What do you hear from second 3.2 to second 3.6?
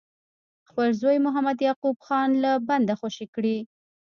کړي.